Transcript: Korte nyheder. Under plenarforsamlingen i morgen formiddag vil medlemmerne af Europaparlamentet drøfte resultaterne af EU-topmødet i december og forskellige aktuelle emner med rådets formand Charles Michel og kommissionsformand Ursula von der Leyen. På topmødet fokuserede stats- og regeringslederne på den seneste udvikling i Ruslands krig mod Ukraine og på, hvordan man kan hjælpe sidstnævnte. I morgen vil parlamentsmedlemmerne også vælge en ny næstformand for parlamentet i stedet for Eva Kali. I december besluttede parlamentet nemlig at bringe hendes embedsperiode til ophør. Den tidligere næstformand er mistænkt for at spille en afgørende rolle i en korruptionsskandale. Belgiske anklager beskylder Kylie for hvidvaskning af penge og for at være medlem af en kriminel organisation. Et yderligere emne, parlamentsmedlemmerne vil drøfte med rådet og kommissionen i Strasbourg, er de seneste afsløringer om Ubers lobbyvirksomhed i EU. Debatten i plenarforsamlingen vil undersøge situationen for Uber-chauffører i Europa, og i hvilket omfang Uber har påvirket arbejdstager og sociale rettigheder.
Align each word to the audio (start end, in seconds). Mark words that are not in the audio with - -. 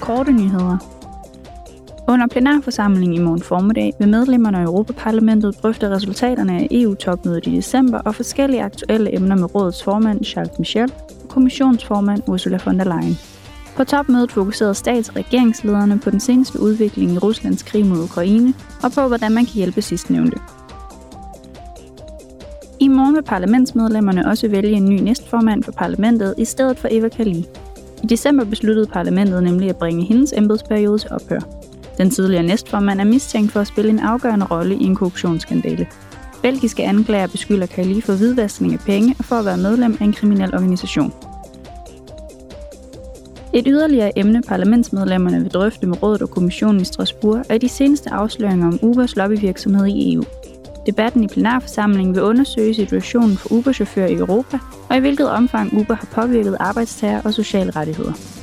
Korte 0.00 0.32
nyheder. 0.32 0.78
Under 2.08 2.26
plenarforsamlingen 2.26 3.20
i 3.20 3.24
morgen 3.24 3.42
formiddag 3.42 3.92
vil 3.98 4.08
medlemmerne 4.08 4.58
af 4.58 4.64
Europaparlamentet 4.64 5.62
drøfte 5.62 5.90
resultaterne 5.90 6.52
af 6.52 6.68
EU-topmødet 6.70 7.46
i 7.46 7.56
december 7.56 7.98
og 7.98 8.14
forskellige 8.14 8.62
aktuelle 8.62 9.14
emner 9.14 9.36
med 9.36 9.54
rådets 9.54 9.84
formand 9.84 10.24
Charles 10.24 10.58
Michel 10.58 10.92
og 11.22 11.28
kommissionsformand 11.28 12.22
Ursula 12.28 12.58
von 12.64 12.78
der 12.78 12.84
Leyen. 12.84 13.18
På 13.76 13.84
topmødet 13.84 14.32
fokuserede 14.32 14.74
stats- 14.74 15.08
og 15.08 15.16
regeringslederne 15.16 15.98
på 15.98 16.10
den 16.10 16.20
seneste 16.20 16.60
udvikling 16.60 17.12
i 17.12 17.18
Ruslands 17.18 17.62
krig 17.62 17.86
mod 17.86 17.98
Ukraine 18.04 18.54
og 18.82 18.92
på, 18.92 19.08
hvordan 19.08 19.32
man 19.32 19.44
kan 19.44 19.54
hjælpe 19.54 19.82
sidstnævnte. 19.82 20.36
I 22.80 22.88
morgen 22.88 23.14
vil 23.14 23.22
parlamentsmedlemmerne 23.22 24.26
også 24.26 24.48
vælge 24.48 24.76
en 24.76 24.88
ny 24.88 25.00
næstformand 25.00 25.62
for 25.62 25.72
parlamentet 25.72 26.34
i 26.38 26.44
stedet 26.44 26.78
for 26.78 26.88
Eva 26.90 27.08
Kali. 27.08 27.46
I 28.06 28.08
december 28.08 28.44
besluttede 28.44 28.86
parlamentet 28.86 29.42
nemlig 29.42 29.68
at 29.68 29.76
bringe 29.76 30.04
hendes 30.04 30.32
embedsperiode 30.36 30.98
til 30.98 31.10
ophør. 31.10 31.40
Den 31.98 32.10
tidligere 32.10 32.42
næstformand 32.42 33.00
er 33.00 33.04
mistænkt 33.04 33.52
for 33.52 33.60
at 33.60 33.66
spille 33.66 33.90
en 33.90 33.98
afgørende 33.98 34.46
rolle 34.46 34.74
i 34.74 34.84
en 34.84 34.94
korruptionsskandale. 34.94 35.86
Belgiske 36.42 36.84
anklager 36.84 37.26
beskylder 37.26 37.66
Kylie 37.66 38.02
for 38.02 38.12
hvidvaskning 38.12 38.72
af 38.72 38.78
penge 38.80 39.14
og 39.18 39.24
for 39.24 39.36
at 39.36 39.44
være 39.44 39.56
medlem 39.56 39.96
af 40.00 40.04
en 40.04 40.12
kriminel 40.12 40.54
organisation. 40.54 41.12
Et 43.52 43.64
yderligere 43.66 44.18
emne, 44.18 44.42
parlamentsmedlemmerne 44.48 45.40
vil 45.40 45.50
drøfte 45.50 45.86
med 45.86 46.02
rådet 46.02 46.22
og 46.22 46.30
kommissionen 46.30 46.80
i 46.80 46.84
Strasbourg, 46.84 47.42
er 47.48 47.58
de 47.58 47.68
seneste 47.68 48.12
afsløringer 48.12 48.66
om 48.66 48.78
Ubers 48.82 49.16
lobbyvirksomhed 49.16 49.86
i 49.86 50.14
EU. 50.14 50.22
Debatten 50.86 51.24
i 51.24 51.26
plenarforsamlingen 51.28 52.14
vil 52.14 52.22
undersøge 52.22 52.74
situationen 52.74 53.36
for 53.36 53.52
Uber-chauffører 53.52 54.08
i 54.08 54.14
Europa, 54.14 54.58
og 54.90 54.96
i 54.96 55.00
hvilket 55.00 55.30
omfang 55.30 55.80
Uber 55.80 55.94
har 55.94 56.08
påvirket 56.12 56.56
arbejdstager 56.60 57.22
og 57.22 57.34
sociale 57.34 57.70
rettigheder. 57.70 58.35